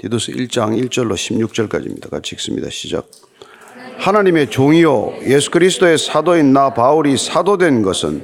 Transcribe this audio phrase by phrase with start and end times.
[0.00, 2.08] 디도스 1장 1절로 16절까지입니다.
[2.08, 2.70] 같이 읽습니다.
[2.70, 3.08] 시작.
[3.98, 8.22] 하나님의 종이요 예수 그리스도의 사도인 나 바울이 사도된 것은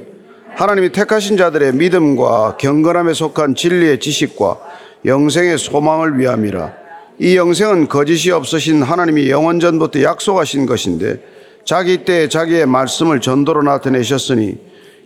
[0.55, 4.57] 하나님이 택하신 자들의 믿음과 경건함에 속한 진리의 지식과
[5.03, 6.73] 영생의 소망을 위함이라.
[7.19, 11.21] 이 영생은 거짓이 없으신 하나님이 영원 전부터 약속하신 것인데
[11.65, 14.57] 자기 때 자기의 말씀을 전도로 나타내셨으니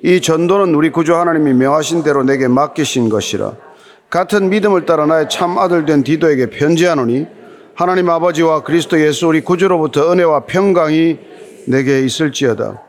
[0.03, 3.68] 이 전도는 우리 구주 하나님이 명하신 대로 내게 맡기신 것이라.
[4.09, 7.27] 같은 믿음을 따라 나의 참 아들 된 디도에게 편지하노니
[7.75, 11.19] 하나님 아버지와 그리스도 예수 우리 구주로부터 은혜와 평강이
[11.67, 12.81] 내게 있을지어다.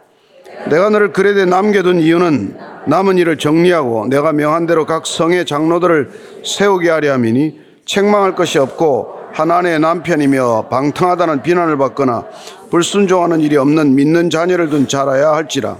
[0.68, 2.56] 내가 너를 그레데 남겨둔 이유는
[2.86, 6.10] 남은 일을 정리하고 내가 명한 대로 각 성의 장로들을
[6.44, 12.24] 세우게 하려 함이니 책망할 것이 없고 한 아내의 남편이며 방탕하다는 비난을 받거나
[12.70, 15.76] 불순종하는 일이 없는 믿는 자녀를 둔 자라야 할지라.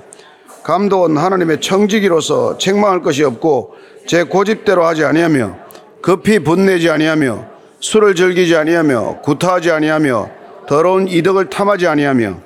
[0.62, 3.74] 감독은 하나님의 청지기로서 책망할 것이 없고
[4.06, 5.56] 제 고집대로 하지 아니하며
[6.02, 7.46] 급히 분내지 아니하며
[7.80, 10.30] 술을 즐기지 아니하며 구타하지 아니하며
[10.66, 12.38] 더러운 이득을 탐하지 아니하며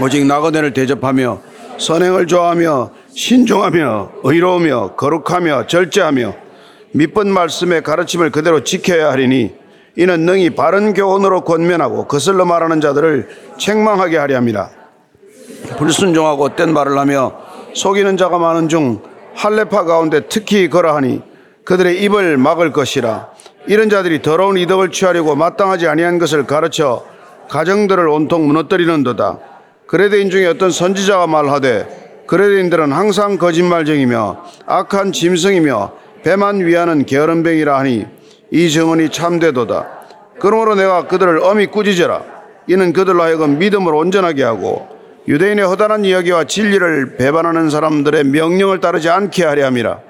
[0.00, 1.40] 오직 나그네를 대접하며
[1.78, 6.34] 선행을 좋아하며 신중하며 의로우며 거룩하며 절제하며
[6.92, 9.54] 밑번 말씀의 가르침을 그대로 지켜야 하리니
[9.96, 14.70] 이는 능히 바른 교훈으로 권면하고 거슬러 말하는 자들을 책망하게 하려 합니다.
[15.76, 17.32] 불순종하고 헛된 말을 하며
[17.74, 19.02] 속이는 자가 많은 중
[19.40, 21.22] 할례파 가운데 특히 그러하니
[21.64, 23.30] 그들의 입을 막을 것이라.
[23.68, 27.06] 이런 자들이 더러운 이덕을 취하려고 마땅하지 아니한 것을 가르쳐
[27.48, 29.38] 가정들을 온통 무너뜨리는도다.
[29.86, 38.06] 그레데인 중에 어떤 선지자가 말하되 그레데인들은 항상 거짓말쟁이며 악한 짐승이며 배만 위하는 게으름뱅이라 하니
[38.50, 39.88] 이 증언이 참되도다.
[40.38, 42.22] 그러므로 내가 그들을 엄히 꾸짖어라.
[42.66, 49.44] 이는 그들로 하여금 믿음을 온전하게 하고 유대인의 허다한 이야기와 진리를 배반하는 사람들의 명령을 따르지 않게
[49.44, 50.00] 하려 함이라.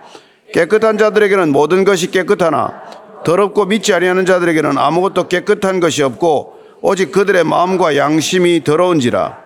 [0.52, 2.82] 깨끗한 자들에게는 모든 것이 깨끗하나
[3.24, 9.38] 더럽고 믿지 아니하는 자들에게는 아무것도 깨끗한 것이 없고 오직 그들의 마음과 양심이 더러운지라.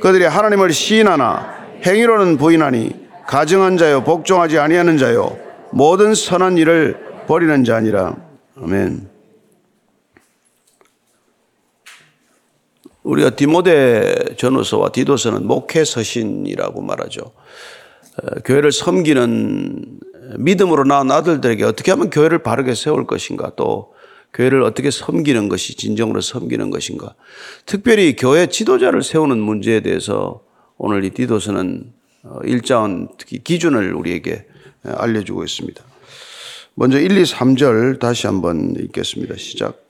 [0.00, 5.36] 그들이 하나님을 시인하나 행위로는 부인하니 가증한 자요 복종하지 아니하는 자요
[5.72, 6.96] 모든 선한 일을
[7.26, 8.14] 버리는 자니라.
[8.62, 9.15] 아멘.
[13.06, 17.20] 우리가 디모데 전후서와 디도서는 목회 서신이라고 말하죠.
[17.22, 20.00] 어, 교회를 섬기는
[20.38, 23.94] 믿음으로 낳은 아들들에게 어떻게 하면 교회를 바르게 세울 것인가 또
[24.34, 27.14] 교회를 어떻게 섬기는 것이 진정으로 섬기는 것인가
[27.64, 30.42] 특별히 교회 지도자를 세우는 문제에 대해서
[30.76, 31.92] 오늘 이 디도서는
[32.24, 34.46] 어, 일자원 특히 기준을 우리에게
[34.82, 35.82] 알려주고 있습니다.
[36.74, 39.36] 먼저 1, 2, 3절 다시 한번 읽겠습니다.
[39.36, 39.85] 시작.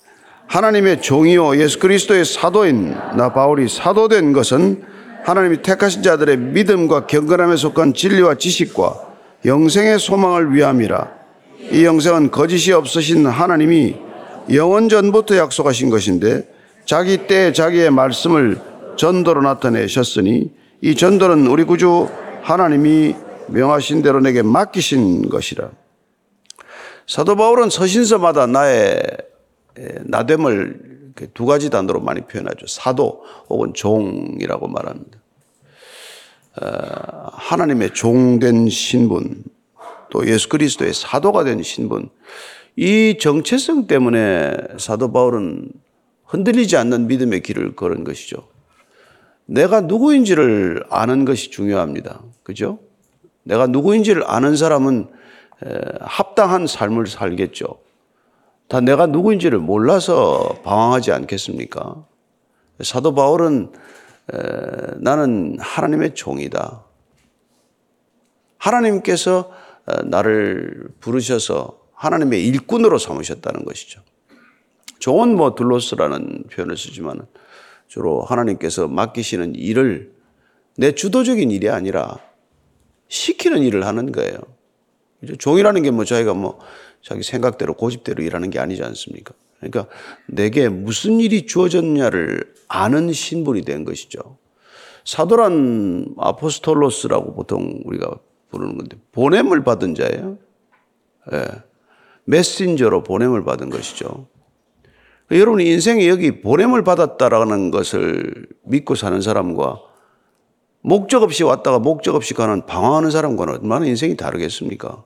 [0.48, 4.84] 하나님의 종이요 예수 그리스도의 사도인 나 바울이 사도된 것은
[5.24, 9.06] 하나님이 택하신 자들의 믿음과 경건함에 속한 진리와 지식과
[9.44, 11.10] 영생의 소망을 위함이라.
[11.72, 13.96] 이 영생은 거짓이 없으신 하나님이
[14.52, 16.48] 영원 전부터 약속하신 것인데
[16.84, 18.60] 자기 때 자기의 말씀을
[18.96, 22.08] 전도로 나타내셨으니 이 전도는 우리 구주
[22.42, 23.16] 하나님이
[23.48, 25.70] 명하신 대로 내게 맡기신 것이라.
[27.08, 29.02] 사도 바울은 서신서마다 나의
[30.04, 32.66] 나됨을 두 가지 단어로 많이 표현하죠.
[32.66, 35.19] 사도 혹은 종이라고 말합니다.
[36.60, 39.44] 어, 하나님의 종된 신분,
[40.10, 42.09] 또 예수 그리스도의 사도가 된 신분,
[42.76, 45.70] 이 정체성 때문에 사도 바울은
[46.25, 48.48] 흔들리지 않는 믿음의 길을 걸은 것이죠.
[49.47, 52.22] 내가 누구인지를 아는 것이 중요합니다.
[52.43, 52.81] 그죠?
[53.44, 55.08] 내가 누구인지를 아는 사람은
[56.00, 57.78] 합당한 삶을 살겠죠.
[58.69, 62.04] 다 내가 누구인지를 몰라서 방황하지 않겠습니까?
[62.81, 63.72] 사도 바울은
[64.99, 66.84] 나는 하나님의 종이다.
[68.59, 69.53] 하나님께서
[69.87, 74.00] 어, 나를 부르셔서 하나님의 일꾼으로 삼으셨다는 것이죠.
[74.99, 77.25] 종은 뭐 둘로스라는 표현을 쓰지만
[77.87, 80.12] 주로 하나님께서 맡기시는 일을
[80.76, 82.19] 내 주도적인 일이 아니라
[83.09, 84.38] 시키는 일을 하는 거예요.
[85.38, 86.59] 종이라는 게 뭐 자기가 뭐
[87.06, 89.33] 자기 생각대로 고집대로 일하는 게 아니지 않습니까?
[89.61, 89.87] 그러니까
[90.26, 94.38] 내게 무슨 일이 주어졌냐를 아는 신분이 된 것이죠.
[95.05, 98.19] 사도란 아포스톨로스라고 보통 우리가
[98.50, 100.38] 부르는 건데 보냄을 받은 자예요.
[101.32, 101.44] 예.
[102.25, 104.26] 메신저로 보냄을 받은 것이죠.
[105.31, 109.81] 여러분 인생에 여기 보냄을 받았다라는 것을 믿고 사는 사람과
[110.81, 115.05] 목적 없이 왔다가 목적 없이 가는 방황하는 사람과는 얼마나 인생이 다르겠습니까?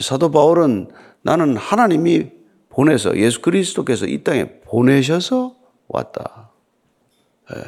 [0.00, 0.88] 사도 바울은
[1.22, 2.30] 나는 하나님이
[2.68, 5.54] 보내서 예수 그리스도께서 이 땅에 보내셔서
[5.88, 6.50] 왔다.
[7.54, 7.60] 예.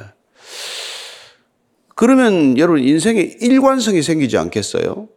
[1.94, 5.08] 그러면 여러분 인생에 일관성이 생기지 않겠어요?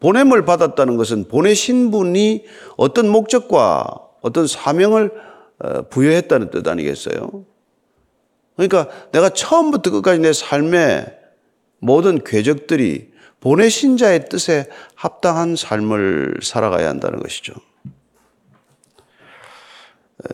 [0.00, 2.44] 보냄을 받았다는 것은 보내신 분이
[2.76, 3.86] 어떤 목적과
[4.22, 5.12] 어떤 사명을
[5.58, 7.44] 어, 부여했다는 뜻 아니겠어요?
[8.56, 11.06] 그러니까 내가 처음부터 끝까지 내 삶의
[11.78, 13.10] 모든 궤적들이
[13.40, 17.54] 보내신 자의 뜻에 합당한 삶을 살아가야 한다는 것이죠.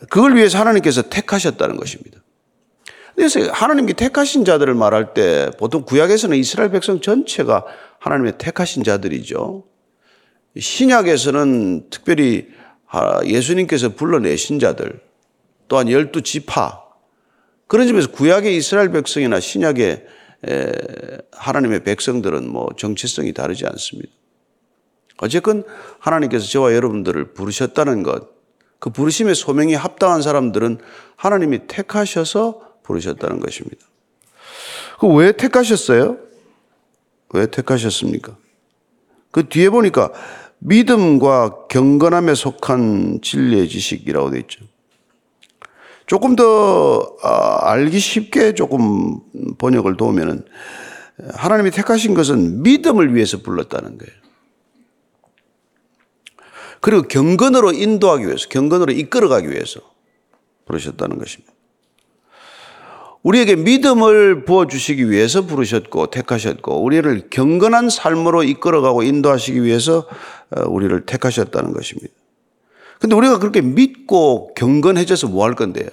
[0.09, 2.21] 그걸 위해서 하나님께서 택하셨다는 것입니다.
[3.15, 7.65] 그래서 하나님께 택하신 자들을 말할 때 보통 구약에서는 이스라엘 백성 전체가
[7.99, 9.63] 하나님의 택하신 자들이죠.
[10.57, 12.47] 신약에서는 특별히
[13.25, 14.99] 예수님께서 불러내신 자들
[15.67, 16.81] 또한 열두 지파
[17.67, 20.05] 그런 점에서 구약의 이스라엘 백성이나 신약의
[21.31, 24.11] 하나님의 백성들은 뭐 정체성이 다르지 않습니다.
[25.17, 25.63] 어쨌건
[25.99, 28.29] 하나님께서 저와 여러분들을 부르셨다는 것,
[28.79, 30.79] 그 부르심의 소명이 합당한 사람들은
[31.15, 33.85] 하나님이 택하셔서 부르셨다는 것입니다.
[34.99, 36.17] 그 왜 택하셨어요?
[37.33, 38.37] 왜 택하셨습니까?
[39.31, 40.11] 그 뒤에 보니까
[40.59, 44.65] 믿음과 경건함에 속한 진리의 지식이라고 되어 있죠.
[46.05, 49.19] 조금 더 아, 알기 쉽게 조금
[49.57, 50.45] 번역을 도우면은
[51.33, 54.23] 하나님이 택하신 것은 믿음을 위해서 불렀다는 거예요.
[56.81, 59.79] 그리고 경건으로 인도하기 위해서, 경건으로 이끌어가기 위해서
[60.65, 61.53] 부르셨다는 것입니다.
[63.21, 70.09] 우리에게 믿음을 부어주시기 위해서 부르셨고, 택하셨고, 우리를 경건한 삶으로 이끌어가고 인도하시기 위해서
[70.49, 72.13] 어, 우리를 택하셨다는 것입니다.
[73.03, 75.89] 근데 우리가 그렇게 믿고 경건해져서 뭐 할 건데요?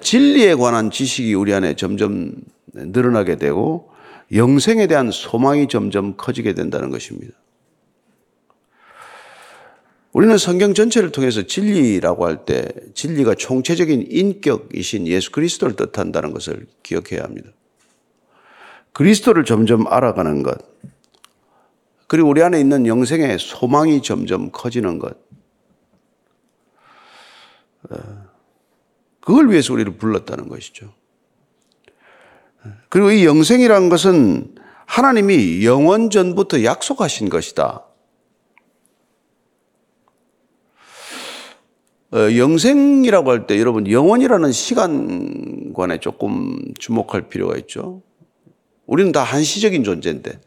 [0.00, 2.30] 진리에 관한 지식이 우리 안에 점점
[2.66, 3.90] 늘어나게 되고
[4.32, 7.34] 영생에 대한 소망이 점점 커지게 된다는 것입니다.
[10.12, 17.24] 우리는 성경 전체를 통해서 진리라고 할 때 진리가 총체적인 인격이신 예수 그리스도를 뜻한다는 것을 기억해야
[17.24, 17.50] 합니다.
[18.92, 20.56] 그리스도를 점점 알아가는 것,
[22.06, 25.16] 그리고 우리 안에 있는 영생의 소망이 점점 커지는 것.
[27.90, 27.96] 어,
[29.20, 30.92] 그걸 위해서 우리를 불렀다는 것이죠.
[32.88, 34.54] 그리고 이 영생이라는 것은
[34.86, 37.84] 하나님이 영원 전부터 약속하신 것이다.
[42.12, 48.02] 어, 영생이라고 할 때 여러분 영원이라는 시간관에 조금 주목할 필요가 있죠.
[48.86, 50.40] 우리는 다 한시적인 존재인데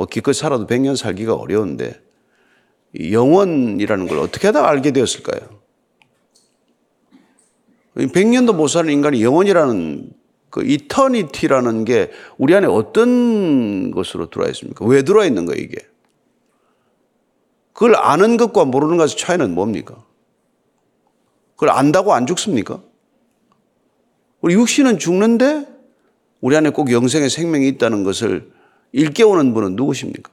[0.00, 2.00] 뭐 기껏 살아도 100년 살기가 어려운데
[2.98, 5.60] 영원이라는 걸 어떻게 하다 알게 되었을까요?
[7.96, 10.10] 100년도 못 사는 인간이 영원이라는
[10.48, 14.86] 그 이터니티라는 게 우리 안에 어떤 것으로 들어와 있습니까?
[14.86, 15.76] 왜 들어와 있는 거예요, 이게?
[17.74, 20.02] 그걸 아는 것과 모르는 것의 차이는 뭡니까?
[21.56, 22.82] 그걸 안다고 안 죽습니까?
[24.40, 25.68] 우리 육신은 죽는데
[26.40, 28.59] 우리 안에 꼭 영생의 생명이 있다는 것을
[28.92, 30.30] 일깨우는 분은 누구십니까?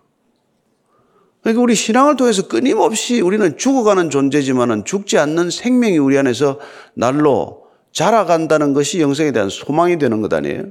[1.42, 6.59] 그러니까 우리 신앙을 통해서 끊임없이 우리는 죽어가는 존재지만은 죽지 않는 생명이 우리 안에서
[6.94, 10.65] 날로 자라간다는 것이 영생에 대한 소망이 되는 것 아니에요?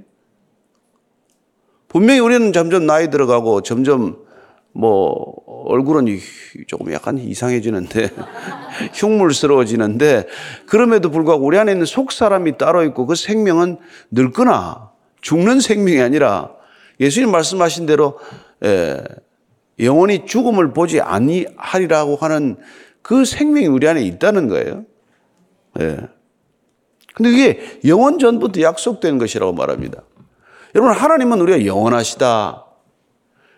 [1.89, 4.19] 분명히 우리는 점점 나이 들어가고 점점
[4.73, 5.15] 뭐
[5.65, 6.07] 얼굴은
[6.67, 8.11] 조금 약간 이상해지는데
[8.93, 10.27] 흉물스러워지는데
[10.67, 13.79] 그럼에도 불구하고 우리 안에 있는 속 사람이 따로 있고 그 생명은
[14.11, 14.91] 늙거나
[15.23, 16.56] 죽는 생명이 아니라
[17.01, 18.19] 예수님 말씀하신 대로
[18.65, 19.03] 예,
[19.79, 22.57] 영원히 죽음을 보지 아니하리라고 하는
[23.03, 24.85] 그 생명이 우리 안에 있다는 거예요.
[25.81, 25.99] 예.
[27.15, 30.03] 근데 그게 영원 전부터 약속된 것이라고 말합니다.
[30.75, 32.65] 여러분, 하나님은 우리가 영원하시다.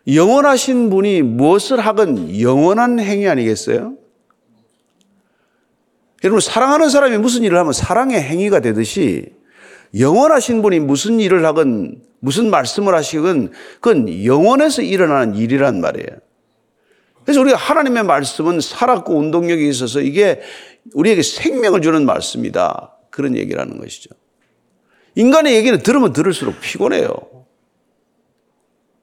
[0.06, 3.94] 영원하신 분이 무엇을 하건 영원한 행위 아니겠어요?
[6.24, 9.32] 여러분, 사랑하는 사람이 무슨 일을 하면 사랑의 행위가 되듯이
[9.97, 16.18] 영원하신 분이 무슨 일을 하건 무슨 말씀을 하시건 그건 영원에서 일어나는 일이란 말이에요.
[17.25, 20.40] 그래서 우리가 하나님의 말씀은 살았고 운동력이 있어서 이게
[20.95, 22.97] 우리에게 생명을 주는 말씀이다.
[23.11, 24.11] 그런 얘기를 하는 것이죠.
[25.14, 27.09] 인간의 얘기는 들으면 들을수록 피곤해요.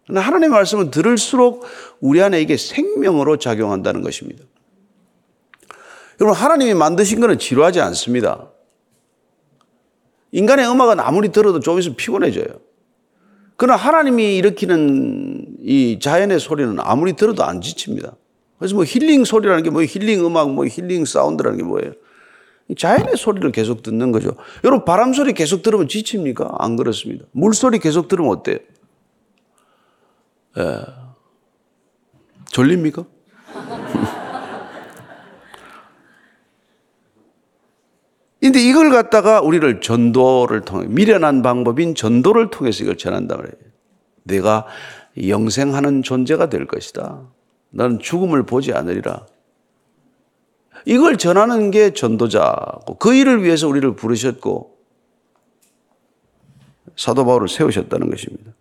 [0.06, 1.66] 그러나 하나님의 말씀은 들을수록
[2.00, 4.44] 우리 안에 이게 생명으로 작용한다는 것입니다.
[6.22, 8.50] 여러분, 하나님이 만드신 것은 지루하지 않습니다.
[10.36, 12.60] 인간의 음악은 아무리 들어도 좀 있으면 피곤해져요.
[13.56, 18.18] 그러나 하나님이 일으키는 이 자연의 소리는 아무리 들어도 안 지칩니다.
[18.60, 19.88] 그래서 뭐 힐링 소리라는 게 뭐예요?
[19.90, 21.94] 힐링 음악, 뭐 힐링 사운드라는 게 뭐예요?
[22.78, 24.36] 자연의 소리를 계속 듣는 거죠.
[24.66, 26.56] 여러분, 바람 소리 계속 들으면 지칩니까?
[26.60, 27.26] 안 그렇습니다.
[27.32, 28.58] 물 소리 계속 들으면 어때요?
[30.58, 30.80] 예.
[32.52, 33.06] 졸립니까?
[38.46, 43.56] 근데 이걸 갖다가 우리를 전도를 통해 미련한 방법인 전도를 통해서 이걸 전한다 말이에요.
[44.22, 44.68] 내가
[45.28, 47.24] 영생하는 존재가 될 것이다.
[47.72, 49.26] 나는 죽음을 보지 않으리라.
[50.86, 54.78] 이걸 전하는 게 전도자고 그 일을 위해서 우리를 부르셨고
[56.96, 58.52] 사도 바울을 세우셨다는 것입니다.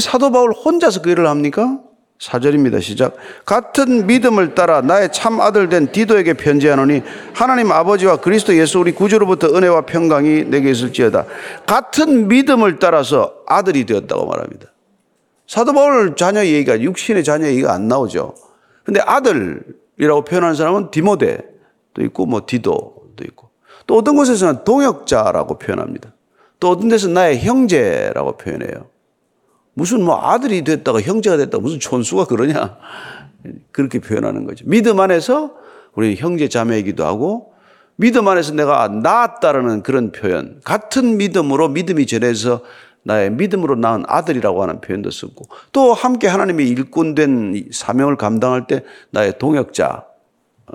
[0.00, 1.80] 사도 바울 혼자서 그 일을 합니까?
[2.18, 2.80] 사절입니다.
[2.80, 3.16] 시작.
[3.44, 7.02] 같은 믿음을 따라 나의 참 아들 된 디도에게 편지하노니
[7.34, 11.26] 하나님 아버지와 그리스도 예수 우리 구주로부터 은혜와 평강이 내게 있을지어다.
[11.66, 14.68] 같은 믿음을 따라서 아들이 되었다고 말합니다.
[15.46, 18.34] 사도 바울 자녀 얘기가 육신의 자녀 얘기가 안 나오죠.
[18.84, 23.50] 근데 아들이라고 표현하는 사람은 디모데도 있고 뭐 디도도 있고
[23.86, 26.14] 또 어떤 곳에서는 동역자라고 표현합니다.
[26.60, 28.93] 또 어떤 데서 나의 형제라고 표현해요.
[29.74, 32.76] 무슨 뭐 아들이 됐다가 형제가 됐다가 무슨 촌수가 그러냐.
[33.72, 34.64] 그렇게 표현하는 거죠.
[34.66, 35.52] 믿음 안에서
[35.94, 37.52] 우리 형제 자매이기도 하고
[37.96, 40.60] 믿음 안에서 내가 낳았다라는 그런 표현.
[40.64, 42.62] 같은 믿음으로 믿음이 전해서
[43.02, 49.38] 나의 믿음으로 낳은 아들이라고 하는 표현도 쓰고 또 함께 하나님의 일꾼된 사명을 감당할 때 나의
[49.38, 50.06] 동역자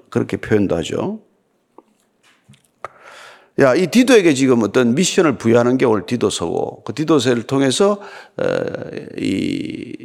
[0.10, 1.20] 그렇게 표현도 하죠.
[3.60, 8.00] 야, 이 디도에게 지금 어떤 미션을 부여하는 게 오늘 디도서고 그 디도서를 통해서
[9.18, 9.96] 이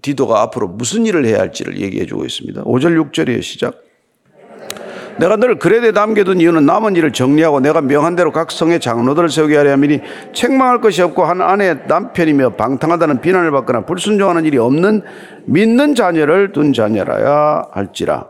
[0.00, 2.62] 디도가 앞으로 무슨 일을 해야 할지를 얘기해 주고 있습니다.
[2.64, 3.82] 5절 6절의 시작.
[5.18, 9.54] 내가 너를 그레데 남겨둔 이유는 남은 일을 정리하고 내가 명한 대로 각 성의 장로들을 세우게
[9.54, 10.00] 하려 함이니
[10.32, 15.02] 책망할 것이 없고 한 아내 남편이며 방탕하다는 비난을 받거나 불순종하는 일이 없는
[15.44, 18.28] 믿는 자녀를 둔 자녀라야 할지라.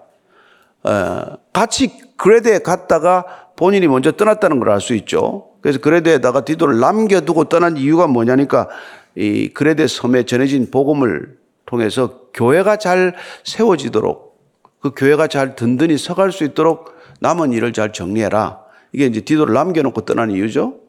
[0.83, 1.23] 어,
[1.53, 3.25] 같이 그레데에 갔다가
[3.63, 5.51] 본인이 먼저 떠났다는 걸 알 수 있죠.
[5.61, 8.69] 그래서 그레데에다가 디도를 남겨두고 떠난 이유가 뭐냐니까
[9.15, 13.15] 이 그레데 섬에 전해진 복음을 통해서 교회가 잘
[13.45, 14.37] 세워지도록
[14.81, 18.59] 그 교회가 잘 든든히 서갈 수 있도록 남은 일을 잘 정리해라.
[18.93, 20.81] 이게 이제 디도를 남겨놓고 떠난 이유죠.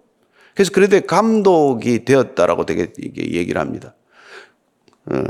[0.55, 3.93] 그래서 그레데 감독이 되었다라고 되게 얘기를 합니다.
[5.11, 5.21] 어.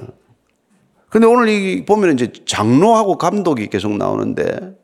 [1.10, 4.82] 근데 오늘 이 보면 이제 장로하고 감독이 계속 나오는데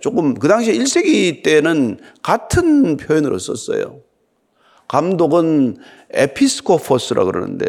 [0.00, 4.00] 조금 그 당시에 1세기 때는 같은 표현으로 썼어요.
[4.88, 5.76] 감독은
[6.10, 7.66] 에피스코포스라 그러는데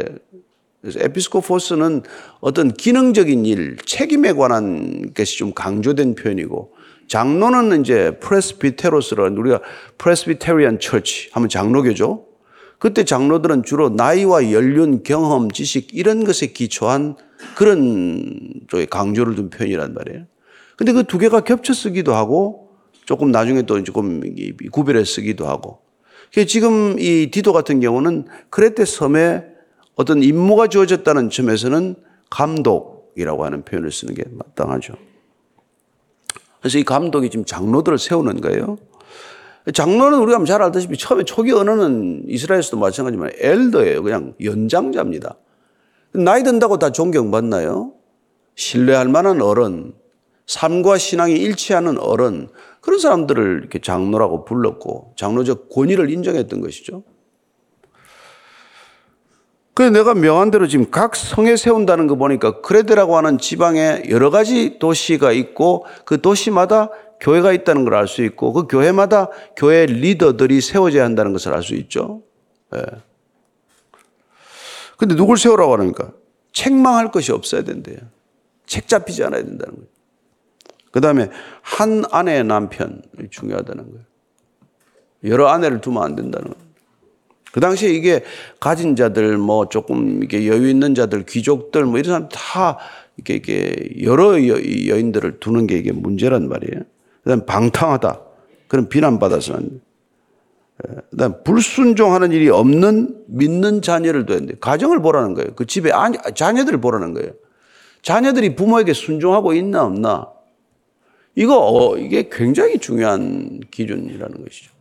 [0.81, 2.01] 그래서 에피스코포스는
[2.39, 6.73] 어떤 기능적인 일, 책임에 관한 것이 좀 강조된 표현이고
[7.07, 9.61] 장로는 이제 프레스비테로스라는 우리가
[9.97, 12.25] 프레스비테리안 처치 하면 장로교죠.
[12.79, 17.15] 그때 장로들은 주로 나이와 연륜, 경험, 지식 이런 것에 기초한
[17.55, 20.30] 그런 쪽에 강조를 둔 표현이란 말이에요.
[20.81, 22.71] 근데 그 두 개가 겹쳐 쓰기도 하고
[23.05, 24.19] 조금 나중에 또 조금
[24.71, 25.77] 구별해 쓰기도 하고.
[26.47, 29.45] 지금 이 디도 같은 경우는 크레테 섬에
[29.93, 31.93] 어떤 임무가 주어졌다는 점에서는
[32.31, 34.95] 감독이라고 하는 표현을 쓰는 게 마땅하죠.
[36.61, 38.79] 그래서 이 감독이 지금 장로들을 세우는 거예요.
[39.75, 44.01] 장로는 우리가 잘 알다시피 처음에 초기 언어는 이스라엘에서도 마찬가지지만 엘더예요.
[44.01, 45.35] 그냥 연장자입니다.
[46.13, 47.93] 나이 든다고 다 존경받나요?
[48.55, 49.93] 신뢰할 만한 어른,
[50.51, 52.49] 삶과 신앙이 일치하는 어른
[52.81, 57.03] 그런 사람들을 이렇게 장로라고 불렀고 장로적 권위를 인정했던 것이죠.
[59.73, 64.77] 그래서 내가 명한 대로 지금 각 성에 세운다는 거 보니까 크레데라고 하는 지방에 여러 가지
[64.77, 66.89] 도시가 있고 그 도시마다
[67.21, 71.75] 교회가 있다는 걸 알 수 있고 그 교회마다 교회 리더들이 세워져야 한다는 것을 알 수
[71.75, 72.23] 있죠.
[72.75, 72.81] 예.
[74.97, 76.11] 근데 누굴 세우라고 하니까
[76.51, 77.99] 책망할 것이 없어야 된대요.
[78.65, 80.00] 책 잡히지 않아야 된다는 거예요.
[80.91, 81.29] 그 다음에
[81.61, 84.05] 한 아내의 남편 중요하다는 거예요.
[85.25, 86.71] 여러 아내를 두면 안 된다는 거예요.
[87.51, 88.23] 그 당시에 이게
[88.59, 92.77] 가진 자들, 뭐 조금 이게 여유 있는 자들, 귀족들, 뭐 이런 사람 다
[93.17, 96.83] 이렇게, 이렇게 여러 여, 인들을 두는 게 이게 문제란 말이에요.
[97.23, 98.21] 그 다음 방탕하다.
[98.67, 99.81] 그런 비난받아서는.
[100.87, 105.51] 예, 그 다음 불순종하는 일이 없는 믿는 자녀를 둬야 되는데 가정을 보라는 거예요.
[105.55, 105.91] 그 집에
[106.33, 107.31] 자녀들을 보라는 거예요.
[108.01, 110.27] 자녀들이 부모에게 순종하고 있나 없나.
[111.35, 114.71] 이거 어, 이게 굉장히 중요한 기준이라는 것이죠.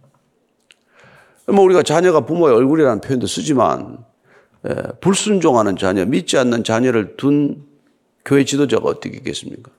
[1.46, 4.04] 뭐 우리가 자녀가 부모의 얼굴이라는 표현도 쓰지만
[4.68, 7.64] 예, 불순종하는 자녀, 믿지 않는 자녀를 둔
[8.24, 9.70] 교회 지도자가 어떻게 있겠습니까?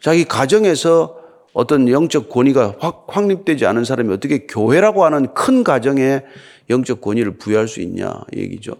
[0.00, 6.22] 자기 가정에서 어떤 영적 권위가 확, 확립되지 않은 사람이 어떻게 교회라고 하는 큰 가정에
[6.68, 8.76] 영적 권위를 부여할 수 있냐 얘기죠.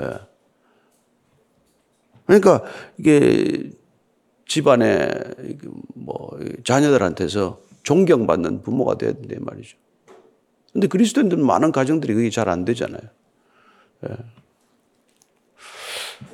[0.00, 0.04] 예.
[2.26, 2.62] 그러니까
[2.96, 3.70] 이게
[4.50, 5.08] 집안에
[5.94, 9.76] 뭐 자녀들한테서 존경받는 부모가 돼야 된다 말이죠.
[10.72, 13.00] 근데 그리스도인들은 많은 가정들이 그게 잘 안 되잖아요.
[14.08, 14.16] 예.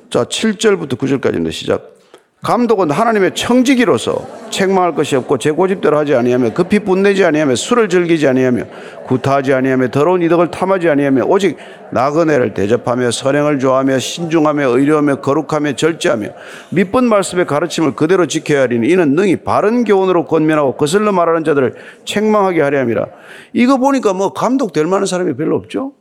[0.09, 1.96] 자, 7절부터 9절까지인데 시작.
[2.43, 8.27] 감독은 하나님의 청지기로서 책망할 것이 없고 제 고집대로 하지 아니하며 급히 분내지 아니하며 술을 즐기지
[8.27, 8.63] 아니하며
[9.07, 11.57] 구타하지 아니하며 더러운 이덕을 탐하지 아니하며 오직
[11.91, 16.29] 나그네를 대접하며 선행을 좋아하며 신중하며 의료하며 거룩하며 절제하며
[16.69, 21.73] 밑분 말씀의 가르침을 그대로 지켜야 하리니 이는 능히 바른 교훈으로 권면하고 거슬러 말하는 자들을
[22.05, 23.07] 책망하게 하려 함이라.
[23.53, 25.93] 이거 보니까 뭐 감독 될 만한 사람이 별로 없죠?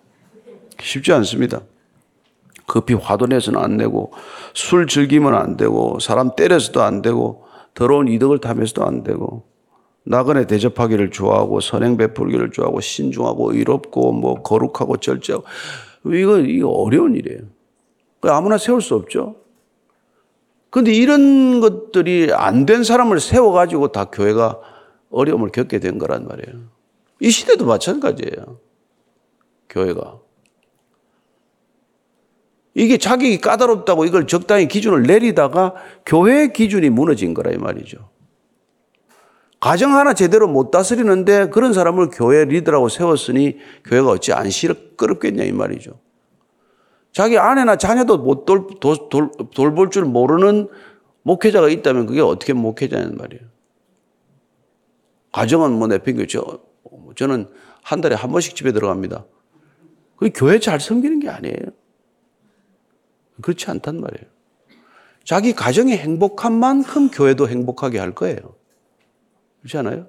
[0.81, 1.61] 쉽지 않습니다
[2.67, 4.13] 급히 화도 내서는 안 되고
[4.55, 7.45] 술 즐기면 안 되고 사람 때려서도 안 되고
[7.75, 9.45] 더러운 이득을 탐해서도 안 되고
[10.05, 15.45] 나그네 대접하기를 좋아하고 선행 베풀기를 좋아하고 신중하고 의롭고 뭐 거룩하고 절제하고
[16.07, 17.41] 이거 이거 어려운 일이에요.
[18.23, 19.37] 아무나 세울 수 없죠.
[20.71, 24.61] 그런데 이런 것들이 안 된 사람을 세워 가지고 다 교회가
[25.11, 26.67] 어려움을 겪게 된 거란 말이에요.
[27.21, 28.59] 이 시대도 마찬가지예요.
[29.69, 30.19] 교회가.
[32.79, 38.11] 이게 자기 까다롭다고 이걸 적당히 기준을 내리다가 교회의 기준이 무너진 거라 이 말이죠.
[39.59, 43.57] 가정 하나 제대로 못 다스리는데 그런 사람을 교회 리더라고 세웠으니
[43.87, 45.99] 교회가 어찌 안 시끄럽겠냐 이 말이죠.
[47.13, 50.69] 자기 아내나 자녀도 못 돌, 돌, 돌, 돌볼 줄 모르는
[51.23, 53.43] 목회자가 있다면 그게 어떻게 목회자냐는 말이에요.
[55.33, 56.61] 가정은 뭐 내팽겨 저,
[57.17, 57.49] 저는
[57.83, 59.25] 한 달에 한 번씩 집에 들어갑니다.
[60.17, 61.86] 그 교회 잘 섬기는 게 아니에요.
[63.43, 64.27] 그렇지 않단 말이에요.
[65.25, 68.55] 자기 가정이 행복한 만큼 교회도 행복하게 할 거예요.
[69.61, 70.07] 그렇지 않아요?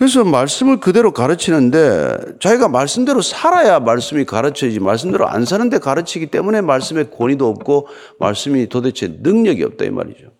[0.00, 7.10] 그래서 말씀을 그대로 가르치는데 자기가 말씀대로 살아야 말씀이 가르쳐지지 말씀대로 안 사는데 가르치기 때문에 말씀에
[7.10, 10.32] 권위도 없고 말씀이 도대체 능력이 없다 이 말이죠.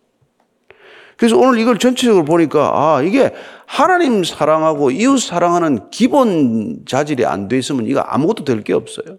[1.21, 3.35] 그래서 오늘 이걸 전체적으로 보니까 아 이게
[3.67, 9.19] 하나님 사랑하고 이웃 사랑하는 기본 자질이 안 돼 있으면 이거 아무것도 될 게 없어요.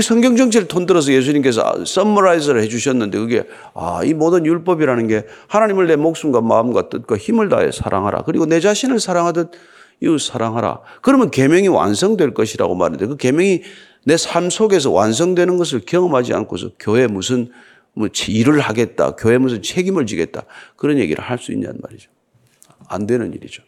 [0.00, 3.44] 성경 정체를 통들어서 예수님께서 썸머라이즈를 해주셨는데 그게
[3.74, 8.60] 아 이 모든 율법이라는 게 하나님을 내 목숨과 마음과 뜻과 힘을 다해 사랑하라 그리고 내
[8.60, 9.50] 자신을 사랑하듯
[10.02, 13.62] 이웃 사랑하라 그러면 계명이 완성될 것이라고 말하는데 그 계명이
[14.06, 17.50] 내 삶 속에서 완성되는 것을 경험하지 않고서 교회 무슨
[17.94, 20.42] 뭐 일을 하겠다, 교회 무슨 책임을 지겠다
[20.76, 22.10] 그런 얘기를 할 수 있냐는 말이죠.
[22.88, 23.62] 안 되는 일이죠.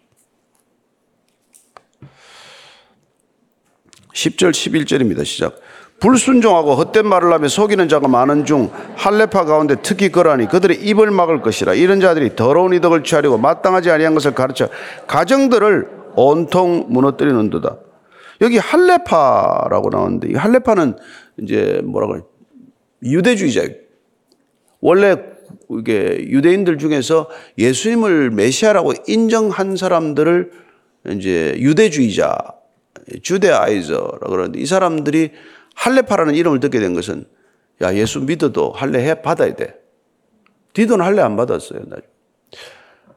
[4.13, 5.25] 10절 11절입니다.
[5.25, 5.61] 시작.
[6.01, 11.41] 불순종하고 헛된 말을 하며 속이는 자가 많은 중 할례파 가운데 특히 그러하니 그들의 입을 막을
[11.41, 14.69] 것이라 이런 자들이 더러운 이덕을 취하려고 마땅하지 아니한 것을 가르쳐
[15.07, 17.79] 가정들을 온통 무너뜨리는도다.
[18.43, 20.97] 여기 할례파라고 나오는데 이 할례파는
[21.41, 22.21] 이제 뭐라 그래
[23.03, 23.86] 유대주의자예요.
[24.87, 25.17] 원래
[25.69, 30.53] 이게 유대인들 중에서 예수님을 메시아라고 인정한 사람들을
[31.11, 32.39] 이제 유대주의자,
[33.21, 35.33] 주대아이저라고 그러는데 이 사람들이
[35.75, 37.25] 할례파라는 이름을 듣게 된 것은
[37.83, 39.75] 야 예수 믿어도 할례 받아야 돼.
[40.73, 41.81] 디도는 할례 안 받았어요.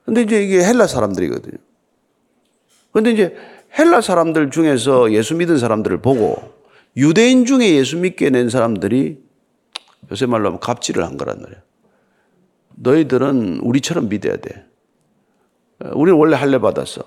[0.05, 1.57] 근데 이제 이게 헬라 사람들이거든요.
[2.91, 3.35] 근데 이제
[3.77, 6.35] 헬라 사람들 중에서 예수 믿은 사람들을 보고
[6.97, 9.28] 유대인 중에 예수 믿게 낸 사람들이
[10.11, 11.61] 요새 말로 하면 갑질을 한 거란 말이야.
[12.75, 14.65] 너희들은 우리처럼 믿어야 돼.
[15.93, 17.03] 우리는 원래 할례 받았어.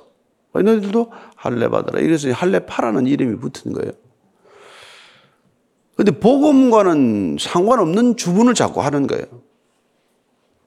[0.52, 2.00] 너희들도 할례 받아라.
[2.00, 3.92] 이래서 할례 파라는 이름이 붙은 거예요.
[5.96, 9.24] 근데 복음과는 상관없는 주문을 자꾸 하는 거예요.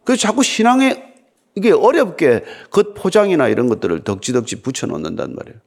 [0.03, 1.13] 그래서 자꾸 신앙에
[1.55, 5.59] 이게 어렵게 겉 포장이나 이런 것들을 덕지덕지 붙여놓는단 말이에요.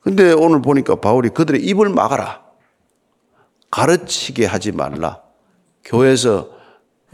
[0.00, 2.44] 근데 오늘 보니까 바울이 그들의 입을 막아라.
[3.72, 5.20] 가르치게 하지 말라.
[5.84, 6.50] 교회에서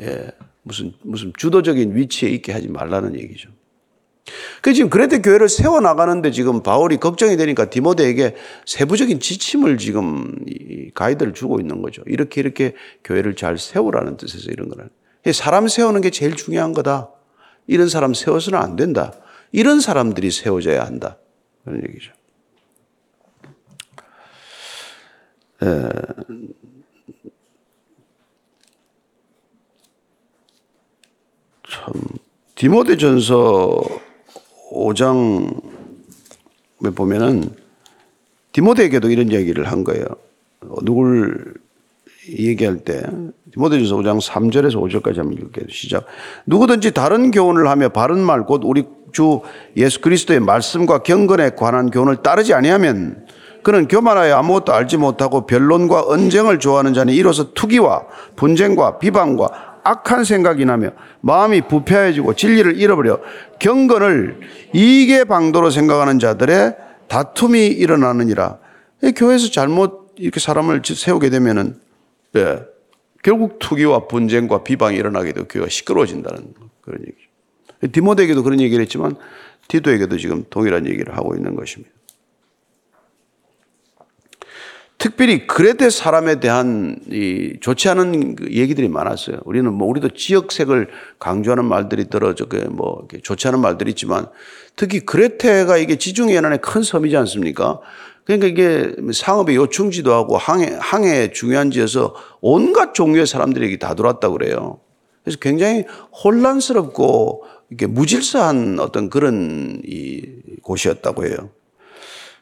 [0.00, 0.30] 예,
[0.62, 3.48] 무슨 무슨 주도적인 위치에 있게 하지 말라는 얘기죠.
[4.60, 8.34] 그 지금 그레데 교회를 세워 나가는데 지금 바울이 걱정이 되니까 디모데에게
[8.66, 10.34] 세부적인 지침을 지금
[10.94, 12.02] 가이드를 주고 있는 거죠.
[12.06, 14.90] 이렇게 이렇게 교회를 잘 세우라는 뜻에서 이런 거는
[15.32, 17.10] 사람 세우는 게 제일 중요한 거다.
[17.66, 19.14] 이런 사람 세워서는 안 된다.
[19.52, 21.18] 이런 사람들이 세워져야 한다.
[21.64, 22.12] 그런 얘기죠.
[25.62, 25.88] 에,
[31.68, 31.92] 참
[32.54, 33.82] 디모데전서
[34.72, 35.50] 5장에
[36.94, 37.50] 보면은
[38.52, 40.04] 디모데에게도 이런 얘기를 한 거예요.
[40.82, 41.54] 누굴
[42.28, 43.02] 얘기할 때
[43.52, 45.66] 디모데전서 5장 3절에서 5절까지 한번 읽게요.
[45.70, 46.06] 시작.
[46.46, 49.40] 누구든지 다른 교훈을 하며 바른 말 곧 우리 주
[49.76, 53.26] 예수 그리스도의 말씀과 경건에 관한 교훈을 따르지 아니하면
[53.62, 60.64] 그는 교만하여 아무것도 알지 못하고 변론과 언쟁을 좋아하는 자니 이로써 투기와 분쟁과 비방과 악한 생각이
[60.64, 60.90] 나며
[61.20, 63.20] 마음이 부패해지고 진리를 잃어버려
[63.58, 64.40] 경건을
[64.74, 66.76] 이계 방도로 생각하는 자들의
[67.08, 68.58] 다툼이 일어나느니라.
[69.02, 71.80] 이 교회에서 잘못 이렇게 사람을 세우게 되면은
[72.36, 72.60] 예,
[73.22, 77.92] 결국 투기와 분쟁과 비방이 일어나게 되고 교회가 시끄러워진다는 그런 얘기죠.
[77.92, 79.16] 디모데에게도 그런 얘기를 했지만
[79.68, 81.97] 디도에게도 지금 동일한 얘기를 하고 있는 것입니다.
[84.98, 89.38] 특별히 그레데 사람에 대한 이 좋지 않은 그 얘기들이 많았어요.
[89.44, 90.88] 우리는 뭐 우리도 지역색을
[91.20, 94.26] 강조하는 말들이 들어 저게 뭐 좋지 않은 말들이 있지만
[94.74, 97.78] 특히 그레테가 이게 지중해 연안의 큰 섬이지 않습니까?
[98.24, 104.80] 그러니까 이게 상업의 요충지도 하고 항해 항해 중요한 지에서 온갖 종류의 사람들이 다 들어왔다고 그래요.
[105.22, 105.84] 그래서 굉장히
[106.24, 110.22] 혼란스럽고 이게 무질서한 어떤 그런 이
[110.62, 111.50] 곳이었다고 해요.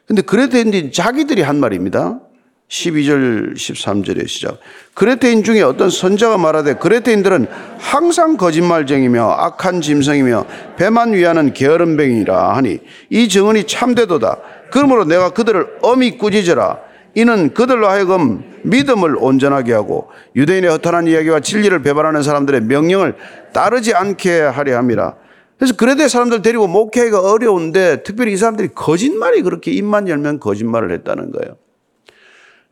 [0.07, 2.21] 근데 그레테인들이 자기들이 한 말입니다.
[2.69, 4.59] 12절 13절의 시작.
[4.93, 13.29] 그레테인 중에 어떤 선자가 말하되 그레테인들은 항상 거짓말쟁이며 악한 짐승이며 배만 위하는 게으름뱅이라 하니 이
[13.29, 14.39] 증언이 참되도다.
[14.71, 16.79] 그러므로 내가 그들을 엄히 꾸짖어라.
[17.15, 23.15] 이는 그들로 하여금 믿음을 온전하게 하고 유대인의 허탄한 이야기와 진리를 배반하는 사람들의 명령을
[23.53, 25.15] 따르지 않게 하려 함이라.
[25.57, 31.31] 그래서 그레데 사람들 데리고 목회가 어려운데 특별히 이 사람들이 거짓말이 그렇게 입만 열면 거짓말을 했다는
[31.31, 31.55] 거예요.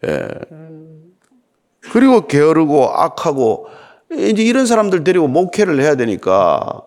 [0.05, 0.27] 예.
[1.91, 3.67] 그리고 게으르고 악하고
[4.11, 6.81] 이제 이런 사람들 데리고 목회를 해야 되니까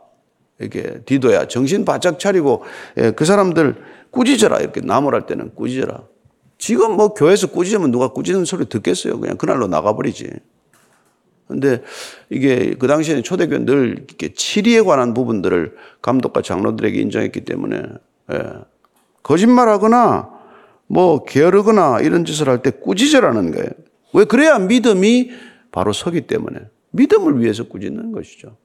[0.59, 2.65] 이렇게 디도야 정신 바짝 차리고
[2.97, 3.77] 예, 그 사람들
[4.11, 6.03] 꾸짖어라 이렇게 나무랄 때는 꾸짖어라.
[6.59, 9.21] 지금 뭐 교회에서 꾸짖으면 누가 꾸짖는 소리 듣겠어요.
[9.21, 10.31] 그냥 그날로 나가버리지.
[11.47, 11.83] 근데
[12.29, 17.83] 이게 그 당시에는 초대교회 늘 이렇게 치리에 관한 부분들을 감독과 장로들에게 인정했기 때문에
[18.33, 18.43] 예.
[19.23, 20.38] 거짓말하거나
[20.89, 23.69] 뭐 게으르거나 이런 짓을 할 때 꾸짖으라는 거예요.
[24.15, 25.31] 왜 그래야 믿음이
[25.71, 28.57] 바로 서기 때문에 믿음을 위해서 꾸짖는 것이죠.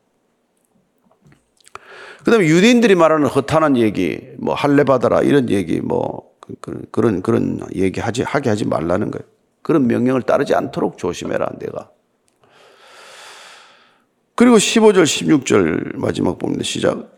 [2.23, 6.31] 그다음에 유대인들이 말하는 허탄한 얘기, 뭐 할례 받아라 이런 얘기, 뭐
[6.61, 9.27] 그런 그런 그런 얘기 하지 하게 하지 말라는 거예요.
[9.61, 11.89] 그런 명령을 따르지 않도록 조심해라 내가.
[14.35, 16.63] 그리고 15절 16절 마지막 봅니다.
[16.63, 17.12] 시작.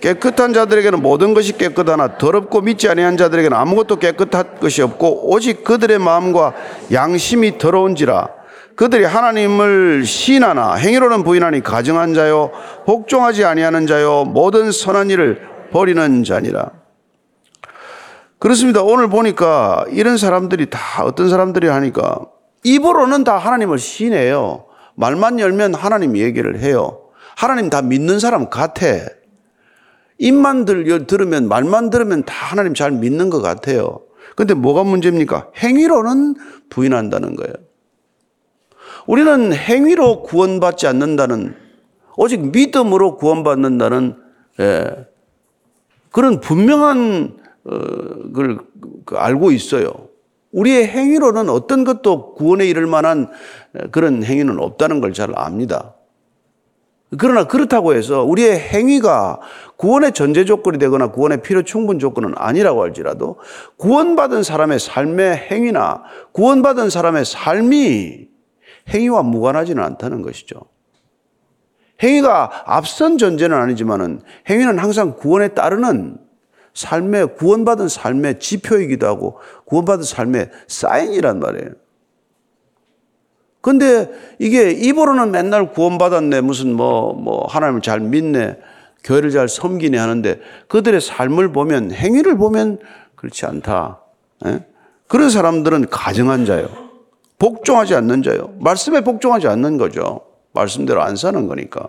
[0.00, 5.98] 깨끗한 자들에게는 모든 것이 깨끗하나 더럽고 믿지 아니한 자들에게는 아무것도 깨끗한 것이 없고 오직 그들의
[5.98, 6.54] 마음과
[6.92, 8.28] 양심이 더러운지라
[8.76, 12.52] 그들이 하나님을 신하나 행위로는 부인하니 가증한 자요
[12.84, 15.40] 복종하지 아니하는 자요 모든 선한 일을
[15.72, 16.70] 버리는 자니라.
[18.38, 18.82] 그렇습니다.
[18.82, 22.20] 오늘 보니까 이런 사람들이 다 어떤 사람들이 하니까
[22.64, 24.66] 입으로는 다 하나님을 신해요.
[24.94, 27.00] 말만 열면 하나님 얘기를 해요.
[27.34, 28.86] 하나님 다 믿는 사람 같아.
[30.18, 34.00] 입만 들, 들으면, 말만 들으면 다 하나님 잘 믿는 것 같아요.
[34.34, 35.50] 근데 뭐가 문제입니까?
[35.56, 36.36] 행위로는
[36.70, 37.52] 부인한다는 거예요.
[39.06, 41.54] 우리는 행위로 구원받지 않는다는,
[42.16, 44.16] 오직 믿음으로 구원받는다는,
[44.60, 45.06] 예,
[46.10, 48.58] 그런 분명한, 어, 걸
[49.14, 49.90] 알고 있어요.
[50.52, 53.28] 우리의 행위로는 어떤 것도 구원에 이를 만한
[53.90, 55.95] 그런 행위는 없다는 걸 잘 압니다.
[57.18, 59.40] 그러나 그렇다고 해서 우리의 행위가
[59.76, 63.38] 구원의 전제 조건이 되거나 구원의 필요 충분 조건은 아니라고 할지라도
[63.76, 68.28] 구원받은 사람의 삶의 행위나 구원받은 사람의 삶이
[68.88, 70.60] 행위와 무관하지는 않다는 것이죠.
[72.02, 76.18] 행위가 앞선 전제는 아니지만은 행위는 항상 구원에 따르는
[76.74, 81.70] 삶의 구원받은 삶의 지표이기도 하고 구원받은 삶의 사인이란 말이에요.
[83.66, 86.40] 근데 이게 입으로는 맨날 구원받았네.
[86.40, 88.56] 무슨 뭐, 뭐, 하나님을 잘 믿네.
[89.02, 92.78] 교회를 잘 섬기네 하는데 그들의 삶을 보면, 행위를 보면
[93.16, 94.02] 그렇지 않다.
[94.46, 94.64] 예?
[95.08, 96.68] 그런 사람들은 가정한 자요.
[97.40, 98.54] 복종하지 않는 자요.
[98.60, 100.20] 말씀에 복종하지 않는 거죠.
[100.52, 101.88] 말씀대로 안 사는 거니까.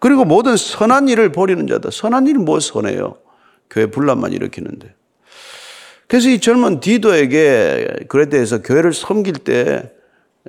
[0.00, 1.90] 그리고 모든 선한 일을 버리는 자다.
[1.92, 3.14] 선한 일은 뭐 선해요?
[3.70, 4.92] 교회 분란만 일으키는데.
[6.08, 9.92] 그래서 이 젊은 디도에게 대해서 교회를 섬길 때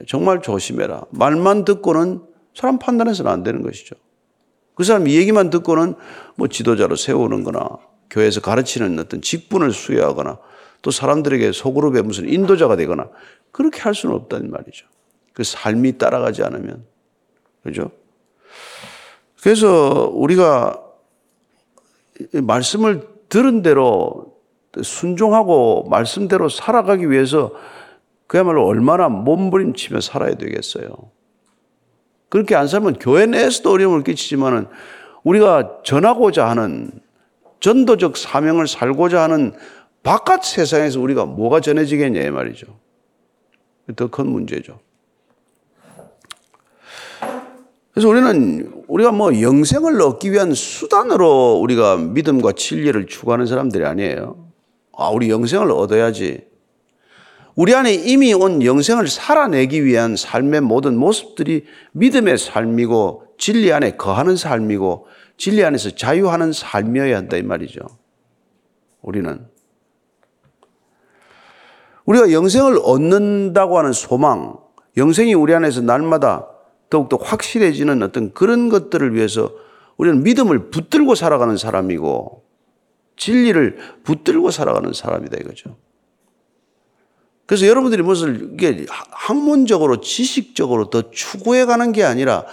[0.07, 1.03] 정말 조심해라.
[1.11, 2.21] 말만 듣고는
[2.53, 3.95] 사람 판단해서는 안 되는 것이죠.
[4.75, 5.95] 그 사람 얘기만 듣고는
[6.35, 7.77] 뭐 지도자로 세우는 거나
[8.09, 10.39] 교회에서 가르치는 어떤 직분을 수여하거나
[10.81, 13.09] 또 사람들에게 소그룹의 무슨 인도자가 되거나
[13.51, 14.85] 그렇게 할 수는 없다는 말이죠.
[15.33, 16.85] 그 삶이 따라가지 않으면.
[17.63, 17.91] 그죠?
[19.41, 20.81] 그래서 우리가
[22.33, 24.35] 말씀을 들은 대로
[24.81, 27.51] 순종하고 말씀대로 살아가기 위해서
[28.27, 30.87] 그야말로 얼마나 몸부림치며 살아야 되겠어요.
[32.29, 34.67] 그렇게 안 살면 교회 내에서도 어려움을 끼치지만은
[35.23, 36.91] 우리가 전하고자 하는
[37.59, 39.53] 전도적 사명을 살고자 하는
[40.03, 42.67] 바깥 세상에서 우리가 뭐가 전해지겠냐 이 말이죠.
[43.95, 44.79] 더 큰 문제죠.
[47.91, 54.47] 그래서 우리는 우리가 뭐 영생을 얻기 위한 수단으로 우리가 믿음과 진리를 추구하는 사람들이 아니에요.
[54.95, 56.46] 아, 우리 영생을 얻어야지.
[57.57, 64.35] 우리 안에 이미 온 영생을 살아내기 위한 삶의 모든 모습들이 믿음의 삶이고 진리 안에 거하는
[64.35, 67.79] 삶이고 진리 안에서 자유하는 삶이어야 한다 이 말이죠.
[69.01, 69.47] 우리는
[72.05, 74.59] 우리가 영생을 얻는다고 하는 소망,
[74.95, 76.47] 영생이 우리 안에서 날마다
[76.91, 79.51] 더욱더 확실해지는 어떤 그런 것들을 위해서
[79.97, 82.43] 우리는 믿음을 붙들고 살아가는 사람이고
[83.15, 85.75] 진리를 붙들고 살아가는 사람이다 이거죠.
[87.47, 92.45] 그래서 여러분들이 무엇을 이게 학문적으로 지식적으로 더 추구해 가는 게 아니라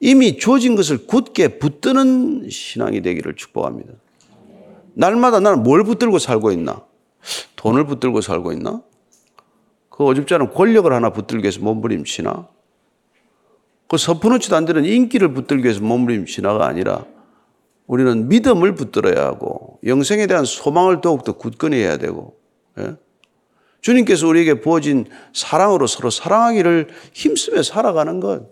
[0.00, 3.94] 이미 주어진 것을 굳게 붙드는 신앙이 되기를 축복합니다.
[4.94, 6.84] 날마다 나는 뭘 붙들고 살고 있나?
[7.54, 8.82] 돈을 붙들고 살고 있나?
[9.88, 12.48] 그 어줍지 않은 권력을 하나 붙들기 위해서 몸부림치나?
[13.86, 17.04] 그 서프놓지도 않는 인기를 붙들기 위해서 몸부림치나가 아니라
[17.86, 22.36] 우리는 믿음을 붙들어야 하고 영생에 대한 소망을 더욱더 굳건히 해야 되고
[22.78, 22.96] 예?
[23.82, 28.48] 주님께서 우리에게 부어진 사랑으로 서로 사랑하기를 힘쓰며 살아가는 것.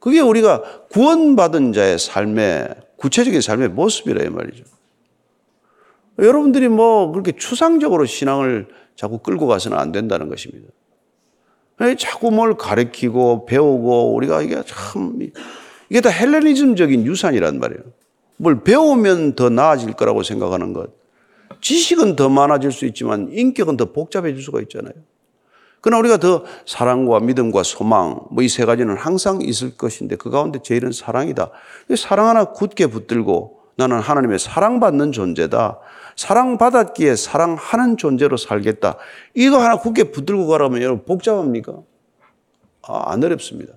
[0.00, 4.64] 그게 우리가 구원받은 자의 삶의 구체적인 삶의 모습이라 이 말이죠.
[6.18, 10.68] 여러분들이 뭐 그렇게 추상적으로 신앙을 자꾸 끌고 가서는 안 된다는 것입니다.
[11.96, 15.18] 자꾸 뭘 가르치고 배우고 우리가 이게 참
[15.88, 17.82] 이게 다 헬레니즘적인 유산이란 말이에요.
[18.36, 20.99] 뭘 배우면 더 나아질 거라고 생각하는 것.
[21.60, 24.94] 지식은 더 많아질 수 있지만 인격은 더 복잡해질 수가 있잖아요.
[25.82, 30.60] 그러나 우리가 더 사랑과 믿음과 소망, 뭐 이 세 가지는 항상 있을 것인데 그 가운데
[30.62, 31.50] 제일은 사랑이다.
[31.96, 35.78] 사랑 하나 굳게 붙들고 나는 하나님의 사랑받는 존재다.
[36.16, 38.96] 사랑받았기에 사랑하는 존재로 살겠다.
[39.34, 41.78] 이거 하나 굳게 붙들고 가라면 여러분 복잡합니까?
[42.82, 43.72] 아, 안 어렵습니다.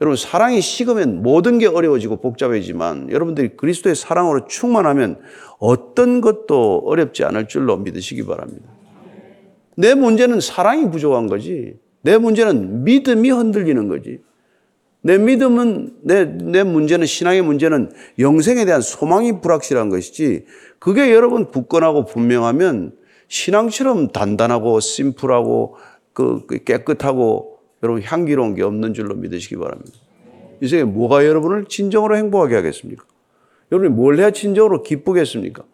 [0.00, 5.18] 여러분 사랑이 식으면 모든 게 어려워지고 복잡해지만 여러분들이 그리스도의 사랑으로 충만하면
[5.58, 8.68] 어떤 것도 어렵지 않을 줄로 믿으시기 바랍니다.
[9.76, 11.78] 내 문제는 사랑이 부족한 거지.
[12.02, 14.20] 내 문제는 믿음이 흔들리는 거지.
[15.02, 20.46] 내 믿음은, 내, 내 문제는, 신앙의 문제는 영생에 대한 소망이 불확실한 것이지,
[20.80, 22.92] 그게 여러분 굳건하고 분명하면
[23.28, 25.76] 신앙처럼 단단하고 심플하고
[26.12, 29.98] 그, 그 깨끗하고 여러분 향기로운 게 없는 줄로 믿으시기 바랍니다.
[30.60, 33.04] 이 세상에 뭐가 여러분을 진정으로 행복하게 하겠습니까?
[33.70, 35.64] 여러분이 뭘 해야 진정으로 기쁘겠습니까?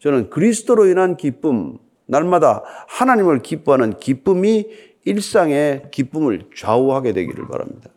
[0.00, 4.66] 저는 그리스도로 인한 기쁨, 날마다 하나님을 기뻐하는 기쁨이
[5.04, 7.90] 일상의 기쁨을 좌우하게 되기를 바랍니다.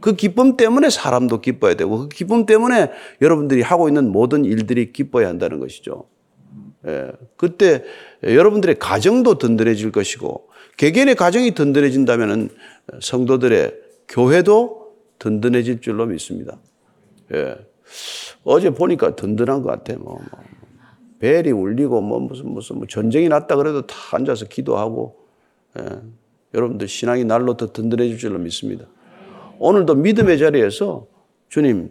[0.00, 5.28] 그 기쁨 때문에 사람도 기뻐야 되고 그 기쁨 때문에 여러분들이 하고 있는 모든 일들이 기뻐야
[5.28, 6.04] 한다는 것이죠.
[6.86, 7.84] 예, 그때
[8.22, 12.48] 여러분들의 가정도 든든해질 것이고 개개인의 가정이 든든해진다면
[13.00, 13.74] 성도들의
[14.08, 16.58] 교회도 든든해질 줄로 믿습니다.
[17.34, 17.56] 예.
[18.44, 19.94] 어제 보니까 든든한 것 같아.
[19.98, 20.40] 뭐, 뭐.
[21.20, 25.16] 벨이 울리고 뭐 무슨 무슨 뭐 전쟁이 났다 그래도 다 앉아서 기도하고
[25.78, 26.00] 예.
[26.54, 28.86] 여러분들 신앙이 날로 더 든든해질 줄로 믿습니다.
[29.58, 31.06] 오늘도 믿음의 자리에서
[31.48, 31.90] 주님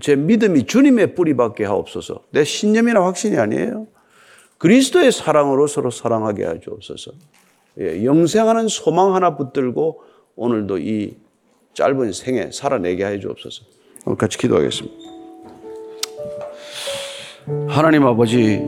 [0.00, 2.24] 제 믿음이 주님의 뿌리밖에 하옵소서.
[2.30, 3.86] 내 신념이나 확신이 아니에요.
[4.58, 7.12] 그리스도의 사랑으로 서로 사랑하게 하옵소서.
[7.80, 10.02] 예, 영생하는 소망 하나 붙들고
[10.36, 11.16] 오늘도 이
[11.74, 13.62] 짧은 생에 살아내게 해 주옵소서.
[14.18, 14.94] 같이 기도하겠습니다.
[17.68, 18.62] 하나님 아버지,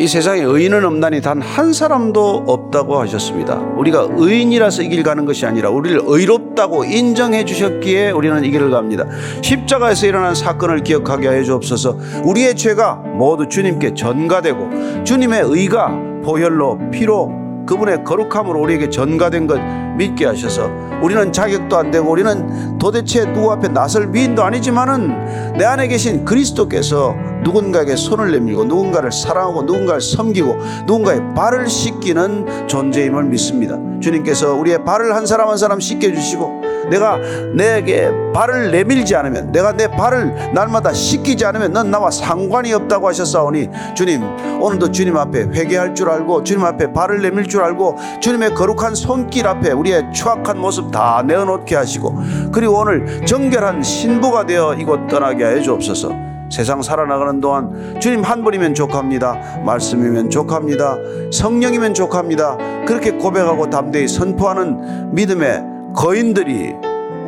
[0.00, 3.56] 이 세상에 의인은 없나니 단 한 사람도 없다고 하셨습니다.
[3.76, 9.06] 우리가 의인이라서 이 길 가는 것이 아니라 우리를 의롭다고 인정해 주셨기에 우리는 이 길을 갑니다.
[9.42, 11.96] 십자가에서 일어난 사건을 기억하게 하여 주옵소서.
[12.24, 19.60] 우리의 죄가 모두 주님께 전가되고 주님의 의가 보혈로 피로 그분의 거룩함으로 우리에게 전가된 것
[19.96, 20.70] 믿게 하셔서
[21.02, 27.14] 우리는 자격도 안 되고 우리는 도대체 누구 앞에 나설 미인도 아니지만은 내 안에 계신 그리스도께서
[27.42, 33.78] 누군가에게 손을 내밀고 누군가를 사랑하고 누군가를 섬기고 누군가의 발을 씻기는 존재임을 믿습니다.
[34.00, 37.18] 주님께서 우리의 발을 한 사람 한 사람 씻겨 주시고 내가
[37.54, 43.68] 내게 발을 내밀지 않으면 내가 내 발을 날마다 씻기지 않으면 넌 나와 상관이 없다고 하셨사오니
[43.94, 44.22] 주님
[44.60, 49.46] 오늘도 주님 앞에 회개할 줄 알고 주님 앞에 발을 내밀 줄 알고 주님의 거룩한 손길
[49.46, 52.18] 앞에 우리의 추악한 모습 다 내어놓게 하시고
[52.52, 58.74] 그리고 오늘 정결한 신부가 되어 이곳 떠나게 해 주옵소서 세상 살아나가는 동안 주님 한 분이면
[58.74, 59.60] 족합니다.
[59.64, 60.96] 말씀이면 족합니다.
[61.32, 62.56] 성령이면 족합니다.
[62.86, 66.74] 그렇게 고백하고 담대히 선포하는 믿음의 거인들이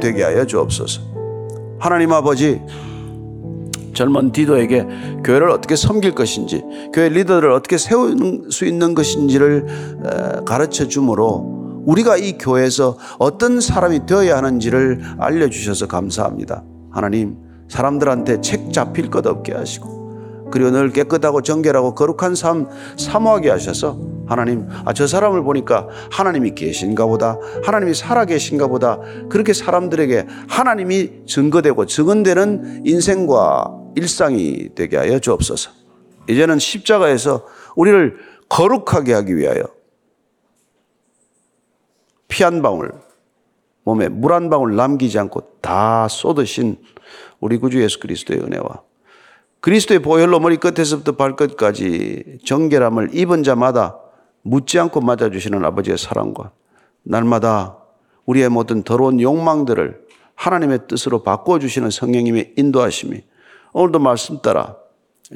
[0.00, 1.00] 되게 하여 주옵소서.
[1.78, 2.60] 하나님 아버지,
[3.94, 4.86] 젊은 디도에게
[5.24, 12.36] 교회를 어떻게 섬길 것인지, 교회 리더들을 어떻게 세울 수 있는 것인지를 가르쳐 주므로 우리가 이
[12.36, 16.64] 교회에서 어떤 사람이 되어야 하는지를 알려주셔서 감사합니다.
[16.90, 17.36] 하나님,
[17.68, 19.95] 사람들한테 책 잡힐 것 없게 하시고,
[20.56, 22.66] 그리고 늘 깨끗하고 정결하고 거룩한 삶
[22.96, 29.52] 사모하게 하셔서 하나님 아 저 사람을 보니까 하나님이 계신가 보다 하나님이 살아 계신가 보다 그렇게
[29.52, 35.70] 사람들에게 하나님이 증거되고 증언되는 인생과 일상이 되게 하여 주옵소서.
[36.30, 37.44] 이제는 십자가에서
[37.76, 38.16] 우리를
[38.48, 39.64] 거룩하게 하기 위하여
[42.28, 42.92] 피 한 방울
[43.84, 46.78] 몸에 물 한 방울 남기지 않고 다 쏟으신
[47.40, 48.80] 우리 구주 예수 그리스도의 은혜와
[49.60, 53.98] 그리스도의 보혈로 머리 끝에서부터 발끝까지 정결함을 입은 자마다
[54.42, 56.52] 묻지 않고 맞아주시는 아버지의 사랑과
[57.02, 57.78] 날마다
[58.26, 63.22] 우리의 모든 더러운 욕망들을 하나님의 뜻으로 바꿔주시는 성령님의 인도하심이
[63.72, 64.76] 오늘도 말씀 따라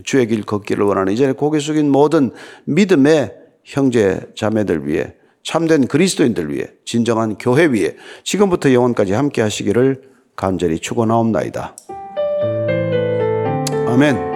[0.04, 2.30] 주의 길 걷기를 원하는 이전에 고개 숙인 모든
[2.64, 10.78] 믿음의 형제 자매들 위해 참된 그리스도인들 위해 진정한 교회 위해 지금부터 영원까지 함께 하시기를 간절히
[10.78, 11.76] 축원하옵나이다.
[13.90, 14.29] 아멘.